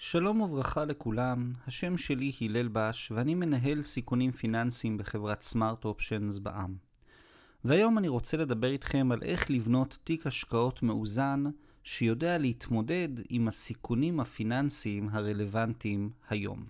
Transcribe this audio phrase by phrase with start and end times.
[0.00, 6.76] שלום וברכה לכולם, השם שלי הלל בש ואני מנהל סיכונים פיננסיים בחברת סמארט אופשנס בע"מ.
[7.64, 11.44] והיום אני רוצה לדבר איתכם על איך לבנות תיק השקעות מאוזן
[11.84, 16.64] שיודע להתמודד עם הסיכונים הפיננסיים הרלוונטיים היום.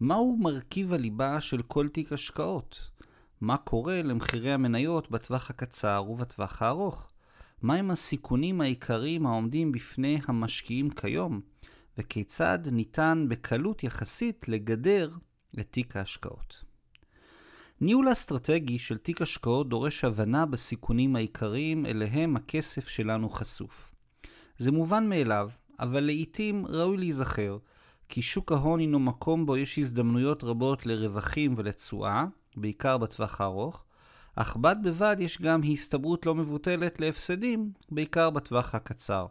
[0.00, 2.90] מהו מרכיב הליבה של כל תיק השקעות?
[3.40, 7.10] מה קורה למחירי המניות בטווח הקצר ובטווח הארוך?
[7.62, 11.40] מהם הסיכונים העיקריים העומדים בפני המשקיעים כיום?
[12.00, 15.10] וכיצד ניתן בקלות יחסית לגדר
[15.60, 16.64] את תיק ההשקעות.
[17.80, 23.92] ניהול אסטרטגי של תיק השקעות דורש הבנה בסיכונים העיקריים אליהם הכסף שלנו חשוף.
[24.58, 25.50] זה מובן מאליו,
[25.80, 27.58] אבל לעיתים ראוי להיזכר
[28.08, 32.24] כי שוק ההון הינו מקום בו יש הזדמנויות רבות לרווחים ולתשואה,
[32.56, 33.84] בעיקר בטווח הארוך,
[34.36, 39.26] אך בד בבד יש גם הסתברות לא מבוטלת להפסדים, בעיקר בטווח הקצר.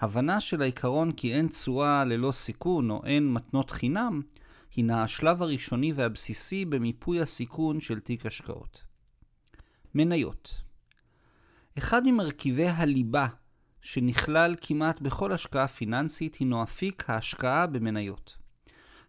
[0.00, 4.22] הבנה של העיקרון כי אין תשואה ללא סיכון או אין מתנות חינם,
[4.76, 8.84] הינה השלב הראשוני והבסיסי במיפוי הסיכון של תיק השקעות.
[9.94, 10.64] מניות
[11.78, 13.26] אחד ממרכיבי הליבה
[13.80, 18.36] שנכלל כמעט בכל השקעה פיננסית הינו אפיק ההשקעה במניות.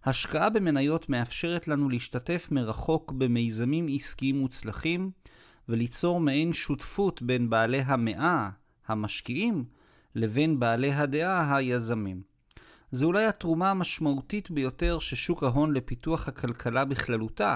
[0.03, 5.11] השקעה במניות מאפשרת לנו להשתתף מרחוק במיזמים עסקיים מוצלחים
[5.69, 8.49] וליצור מעין שותפות בין בעלי המאה,
[8.87, 9.65] המשקיעים,
[10.15, 12.21] לבין בעלי הדעה היזמים.
[12.91, 17.55] זו אולי התרומה המשמעותית ביותר ששוק ההון לפיתוח הכלכלה בכללותה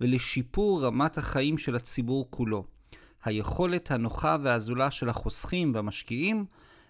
[0.00, 2.64] ולשיפור רמת החיים של הציבור כולו.
[3.24, 6.44] היכולת הנוחה והזולה של החוסכים והמשקיעים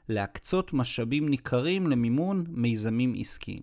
[0.08, 3.62] להקצות משאבים ניכרים למימון מיזמים עסקיים.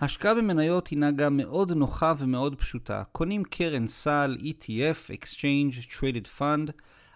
[0.00, 3.02] השקעה במניות הינה גם מאוד נוחה ומאוד פשוטה.
[3.12, 6.70] קונים קרן סל, ETF, Exchange Traded Fund,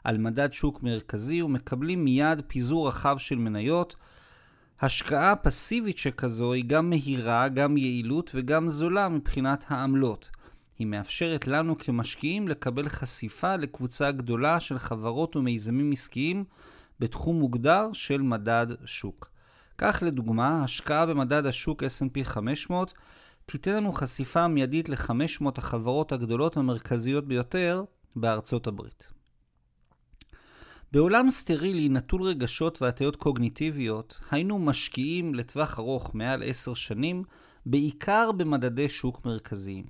[0.09, 3.97] על מדד שוק מרכזי ומקבלים מיד פיזור רחב של מניות.
[4.81, 10.31] השקעה פסיבית שכזו היא גם מהירה, גם יעילות וגם זולה מבחינת העמלות.
[10.78, 16.44] היא מאפשרת לנו כמשקיעים לקבל חשיפה לקבוצה גדולה של חברות ומיזמים עסקיים
[17.00, 19.31] בתחום מוגדר של מדד שוק.
[19.78, 22.94] כך לדוגמה, השקעה במדד השוק S&P 500
[23.47, 27.84] תיתן לנו חשיפה מיידית ל-500 החברות הגדולות המרכזיות ביותר
[28.16, 29.18] בארצות הברית.
[30.93, 37.25] בעולם סטרילי נטול רגשות והטיות קוגניטיביות, היינו משקיעים לטווח ארוך מעל עשר שנים,
[37.66, 39.84] בעיקר במדדי שוק מרכזיים.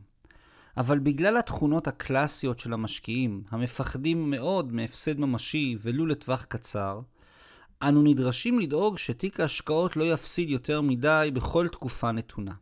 [0.77, 7.01] אבל בגלל התכונות הקלאסיות של המשקיעים, המפחדים מאוד מהפסד ממשי ולו לטווח קצר,
[7.83, 12.55] אנו נדרשים לדאוג שתיק ההשקעות לא יפסיד יותר מדי בכל תקופה נתונה.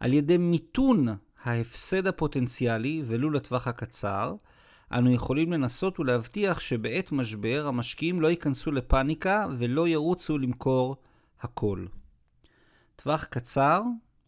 [0.00, 1.08] על ידי מיתון
[1.44, 4.34] ההפסד הפוטנציאלי ולו לטווח הקצר,
[4.92, 10.96] אנו יכולים לנסות ולהבטיח שבעת משבר המשקיעים לא ייכנסו לפאניקה ולא ירוצו למכור
[11.40, 11.86] הכל.
[12.96, 13.82] טווח קצר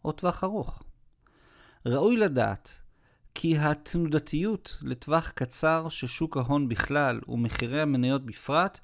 [0.05, 0.83] או טווח ארוך.
[1.85, 2.81] ראוי לדעת
[3.35, 8.79] כי התנודתיות לטווח קצר של שוק ההון בכלל ומחירי המניות בפרט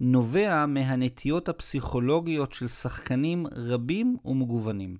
[0.00, 4.96] נובע מהנטיות הפסיכולוגיות של שחקנים רבים ומגוונים.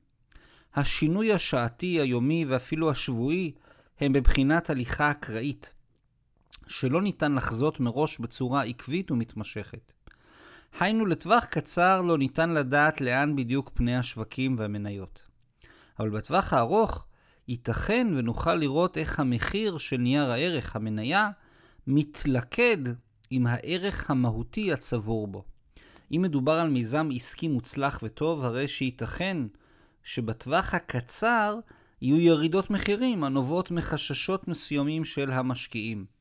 [0.75, 3.53] השינוי השעתי, היומי ואפילו השבועי
[4.01, 5.80] הם בבחינת הליכה אקראית.
[6.71, 9.93] שלא ניתן לחזות מראש בצורה עקבית ומתמשכת.
[10.81, 15.27] היינו, לטווח קצר לא ניתן לדעת לאן בדיוק פני השווקים והמניות.
[15.99, 17.05] אבל בטווח הארוך,
[17.49, 21.31] ייתכן ונוכל לראות איך המחיר של נייר הערך, המניה,
[21.87, 22.79] מתלכד
[23.31, 25.45] עם הערך המהותי הצבור בו.
[26.13, 29.39] אם מדובר על מיזם עסקי מוצלח וטוב, הרי שייתכן
[30.03, 31.59] שבטווח הקצר
[32.03, 36.20] יהיו ירידות מחירים הנובעות מחששות מסוימים של המשקיעים.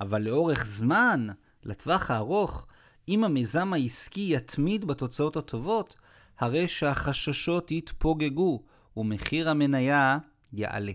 [0.00, 1.26] אבל לאורך זמן,
[1.64, 2.66] לטווח הארוך,
[3.08, 5.96] אם המיזם העסקי יתמיד בתוצאות הטובות,
[6.38, 8.62] הרי שהחששות יתפוגגו
[8.96, 10.18] ומחיר המניה
[10.52, 10.92] יעלה.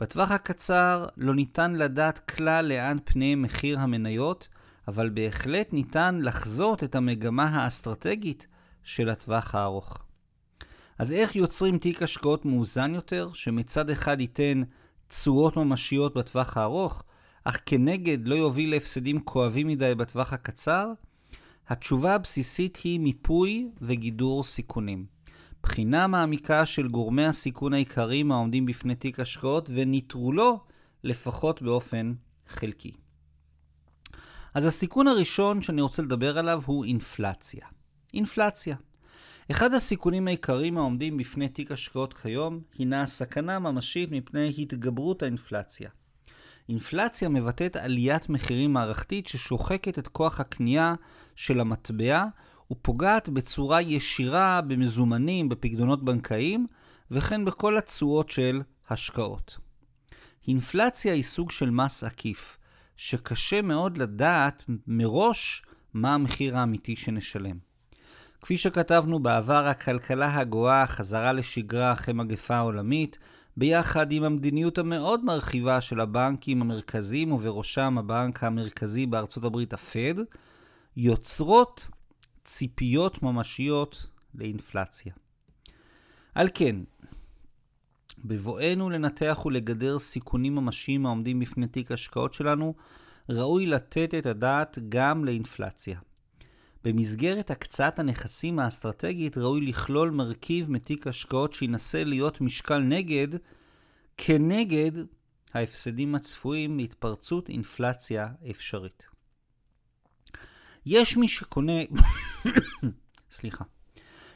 [0.00, 4.48] בטווח הקצר לא ניתן לדעת כלל לאן פני מחיר המניות,
[4.88, 8.46] אבל בהחלט ניתן לחזות את המגמה האסטרטגית
[8.82, 9.98] של הטווח הארוך.
[10.98, 14.62] אז איך יוצרים תיק השקעות מאוזן יותר, שמצד אחד ייתן
[15.08, 17.02] תשואות ממשיות בטווח הארוך,
[17.44, 20.92] אך כנגד לא יוביל להפסדים כואבים מדי בטווח הקצר?
[21.68, 25.06] התשובה הבסיסית היא מיפוי וגידור סיכונים.
[25.62, 30.60] בחינה מעמיקה של גורמי הסיכון העיקריים העומדים בפני תיק השקעות וניטרולו
[31.04, 32.14] לפחות באופן
[32.46, 32.92] חלקי.
[34.54, 37.66] אז הסיכון הראשון שאני רוצה לדבר עליו הוא אינפלציה.
[38.14, 38.76] אינפלציה.
[39.50, 45.90] אחד הסיכונים העיקריים העומדים בפני תיק השקעות כיום הינה הסכנה הממשית מפני התגברות האינפלציה.
[46.68, 50.94] אינפלציה מבטאת עליית מחירים מערכתית ששוחקת את כוח הקנייה
[51.36, 52.24] של המטבע
[52.72, 56.66] ופוגעת בצורה ישירה במזומנים, בפקדונות בנקאיים,
[57.10, 59.58] וכן בכל התשואות של השקעות.
[60.48, 62.58] אינפלציה היא סוג של מס עקיף,
[62.96, 65.62] שקשה מאוד לדעת מראש
[65.94, 67.58] מה המחיר האמיתי שנשלם.
[68.40, 73.18] כפי שכתבנו בעבר, הכלכלה הגואה חזרה לשגרה אחרי מגפה עולמית,
[73.56, 80.14] ביחד עם המדיניות המאוד מרחיבה של הבנקים המרכזיים, ובראשם הבנק המרכזי בארצות הברית, הפד,
[80.96, 81.90] יוצרות
[82.44, 85.12] ציפיות ממשיות לאינפלציה.
[86.34, 86.76] על כן,
[88.24, 92.74] בבואנו לנתח ולגדר סיכונים ממשיים העומדים בפני תיק השקעות שלנו,
[93.28, 95.98] ראוי לתת את הדעת גם לאינפלציה.
[96.84, 103.28] במסגרת הקצאת הנכסים האסטרטגית ראוי לכלול מרכיב מתיק השקעות שינסה להיות משקל נגד,
[104.16, 104.92] כנגד
[105.54, 109.06] ההפסדים הצפויים מהתפרצות אינפלציה אפשרית.
[110.86, 111.72] יש מי שקונה...
[113.30, 113.64] סליחה.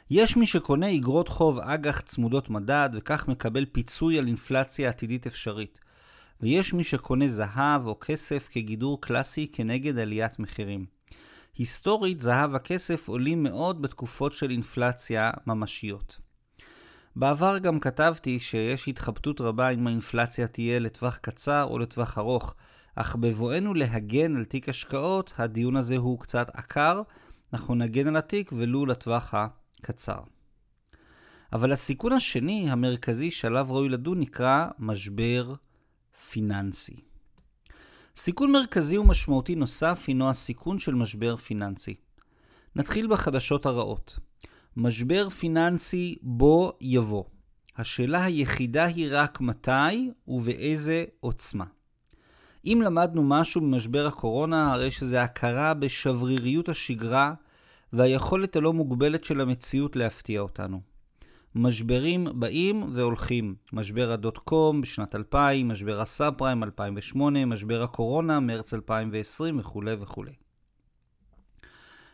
[0.09, 5.79] יש מי שקונה אגרות חוב אג"ח צמודות מדד וכך מקבל פיצוי על אינפלציה עתידית אפשרית.
[6.41, 10.98] ויש מי שקונה זהב או כסף כגידור קלאסי כנגד עליית מחירים.
[11.59, 16.19] היסטורית, זהב וכסף עולים מאוד בתקופות של אינפלציה ממשיות.
[17.15, 22.55] בעבר גם כתבתי שיש התחבטות רבה אם האינפלציה תהיה לטווח קצר או לטווח ארוך,
[22.95, 27.01] אך בבואנו להגן על תיק השקעות, הדיון הזה הוא קצת עקר,
[27.53, 30.19] אנחנו נגן על התיק ולו לטווח הקצר.
[31.53, 35.53] אבל הסיכון השני, המרכזי, שעליו ראוי לדון, נקרא משבר
[36.29, 37.08] פיננסי.
[38.19, 41.95] סיכון מרכזי ומשמעותי נוסף הינו הסיכון של משבר פיננסי.
[42.75, 44.19] נתחיל בחדשות הרעות.
[44.77, 47.23] משבר פיננסי בו יבוא.
[47.77, 51.65] השאלה היחידה היא רק מתי ובאיזה עוצמה.
[52.65, 57.33] אם למדנו משהו ממשבר הקורונה, הרי שזה הכרה בשבריריות השגרה
[57.93, 60.81] והיכולת הלא מוגבלת של המציאות להפתיע אותנו.
[61.55, 63.55] משברים באים והולכים.
[63.73, 70.31] משבר הדוט קום בשנת 2000, משבר הסאב פריים 2008, משבר הקורונה מרץ 2020 וכולי וכולי.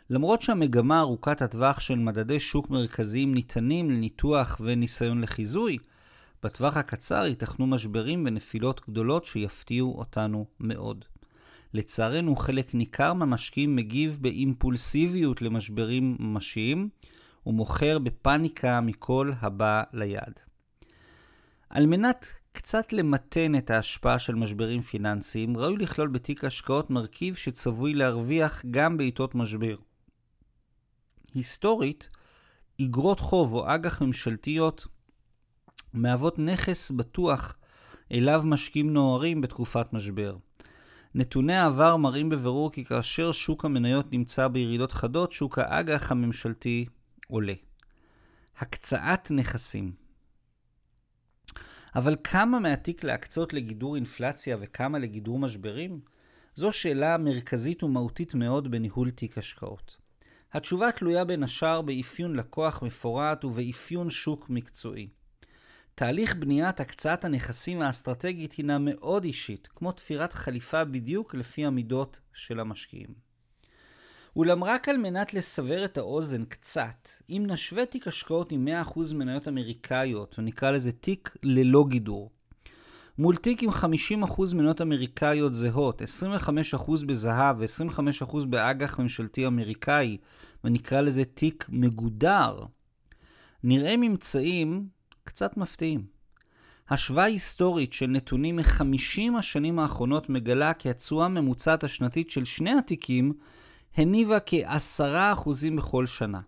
[0.10, 5.78] למרות שהמגמה ארוכת הטווח של מדדי שוק מרכזיים ניתנים לניתוח וניסיון לחיזוי,
[6.44, 11.06] בטווח הקצר ייתכנו משברים ונפילות גדולות שיפתיעו אותנו מאוד.
[11.74, 16.90] לצערנו, חלק ניכר מהמשקיעים מגיב באימפולסיביות למשברים ממשיים,
[17.46, 20.40] ומוכר בפאניקה מכל הבא ליד.
[21.70, 27.94] על מנת קצת למתן את ההשפעה של משברים פיננסיים, ראוי לכלול בתיק השקעות מרכיב שצבוי
[27.94, 29.76] להרוויח גם בעיתות משבר.
[31.34, 32.10] היסטורית,
[32.82, 34.88] אגרות חוב או אג"ח ממשלתיות
[35.94, 37.56] מהוות נכס בטוח
[38.12, 40.38] אליו משקיעים נוערים בתקופת משבר.
[41.16, 46.86] נתוני העבר מראים בבירור כי כאשר שוק המניות נמצא בירידות חדות, שוק האג"ח הממשלתי
[47.28, 47.54] עולה.
[48.58, 49.94] הקצאת נכסים.
[51.96, 56.00] אבל כמה מהתיק להקצות לגידור אינפלציה וכמה לגידור משברים?
[56.56, 59.98] זו שאלה מרכזית ומהותית מאוד בניהול תיק השקעות.
[60.54, 65.10] התשובה תלויה בין השאר באפיון לקוח מפורט ובאפיון שוק מקצועי.
[65.96, 72.60] תהליך בניית הקצאת הנכסים האסטרטגית הינה מאוד אישית, כמו תפירת חליפה בדיוק לפי המידות של
[72.60, 73.25] המשקיעים.
[74.36, 79.48] אולם רק על מנת לסבר את האוזן קצת, אם נשווה תיק השקעות עם 100% מניות
[79.48, 82.32] אמריקאיות, ונקרא לזה תיק ללא גידור,
[83.18, 90.18] מול תיק עם 50% מניות אמריקאיות זהות, 25% בזהב ו-25% באג"ח ממשלתי אמריקאי,
[90.64, 92.64] ונקרא לזה תיק מגודר,
[93.64, 94.88] נראה ממצאים
[95.24, 96.06] קצת מפתיעים.
[96.90, 103.34] השוואה היסטורית של נתונים מ-50 השנים האחרונות מגלה כי התשואה הממוצעת השנתית של שני התיקים
[103.98, 106.42] הניבה כ-10% בכל שנה.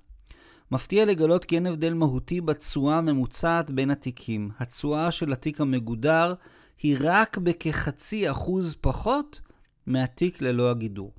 [0.72, 4.51] מפתיע לגלות כי אין הבדל מהותי בתשואה הממוצעת בין התיקים.
[4.60, 6.34] התשואה של התיק המגודר
[6.82, 9.42] היא רק בכחצי אחוז פחות
[9.86, 11.13] מהתיק ללא הגידור.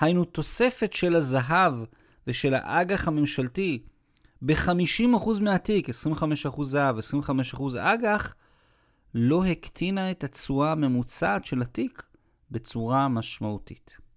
[0.00, 1.74] היינו תוספת של הזהב
[2.26, 3.82] ושל האג"ח הממשלתי
[4.42, 8.34] ב-50% מהתיק, 25% זהב, 25% אג"ח,
[9.14, 12.02] לא הקטינה את התשואה הממוצעת של התיק
[12.50, 14.09] בצורה משמעותית.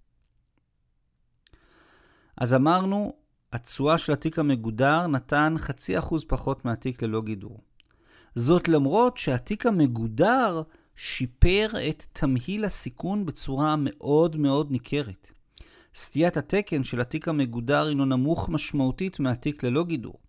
[2.43, 3.13] אז אמרנו,
[3.53, 7.61] התשואה של התיק המגודר נתן חצי אחוז פחות מהתיק ללא גידור.
[8.35, 10.61] זאת למרות שהתיק המגודר
[10.95, 15.31] שיפר את תמהיל הסיכון בצורה מאוד מאוד ניכרת.
[15.95, 20.19] סטיית התקן של התיק המגודר הינו נמוך משמעותית מהתיק ללא גידור.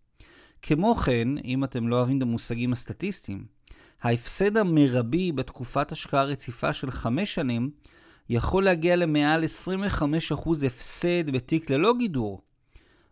[0.62, 3.47] כמו כן, אם אתם לא אוהבים את המושגים הסטטיסטיים,
[4.02, 7.71] ההפסד המרבי בתקופת השקעה רציפה של 5 שנים
[8.28, 9.45] יכול להגיע למעל
[10.00, 12.40] 25% הפסד בתיק ללא גידור,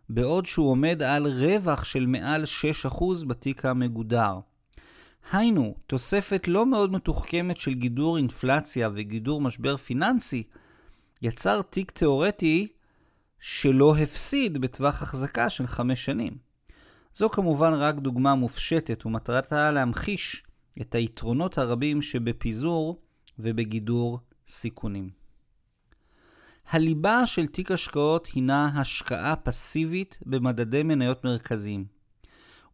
[0.09, 2.43] בעוד שהוא עומד על רווח של מעל
[2.91, 4.39] 6% בתיק המגודר.
[5.31, 10.43] היינו, תוספת לא מאוד מתוחכמת של גידור אינפלציה וגידור משבר פיננסי,
[11.21, 12.67] יצר תיק תאורטי
[13.39, 16.37] שלא הפסיד בטווח החזקה של חמש שנים.
[17.15, 20.43] זו כמובן רק דוגמה מופשטת ומטרתה להמחיש
[20.81, 23.01] את היתרונות הרבים שבפיזור
[23.39, 25.09] ובגידור סיכונים.
[26.69, 31.85] הליבה של תיק השקעות הינה השקעה פסיבית במדדי מניות מרכזיים.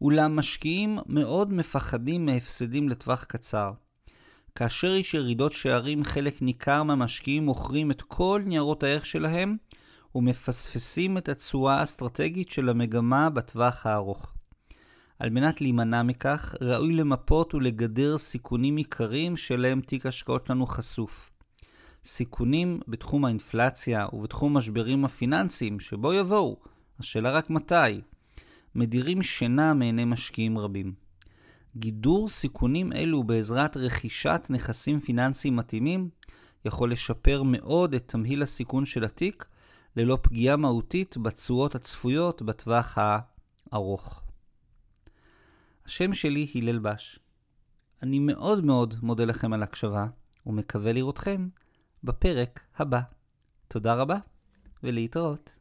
[0.01, 3.71] אולם משקיעים מאוד מפחדים מהפסדים לטווח קצר.
[4.55, 9.57] כאשר יש ירידות שערים, חלק ניכר מהמשקיעים מוכרים את כל ניירות הערך שלהם
[10.15, 14.33] ומפספסים את התשואה האסטרטגית של המגמה בטווח הארוך.
[15.19, 21.31] על מנת להימנע מכך, ראוי למפות ולגדר סיכונים עיקריים שלהם תיק השקעות שלנו חשוף.
[22.05, 26.57] סיכונים בתחום האינפלציה ובתחום המשברים הפיננסיים שבו יבואו,
[26.99, 28.01] השאלה רק מתי,
[28.75, 30.93] מדירים שינה מעיני משקיעים רבים.
[31.75, 36.09] גידור סיכונים אלו בעזרת רכישת נכסים פיננסיים מתאימים
[36.65, 39.45] יכול לשפר מאוד את תמהיל הסיכון של התיק
[39.95, 42.97] ללא פגיעה מהותית בתשואות הצפויות בטווח
[43.71, 44.21] הארוך.
[45.85, 47.19] השם שלי הלל בש.
[48.03, 50.07] אני מאוד מאוד מודה לכם על הקשבה
[50.45, 51.47] ומקווה לראותכם
[52.03, 52.99] בפרק הבא.
[53.67, 54.17] תודה רבה
[54.83, 55.58] ולהתראות.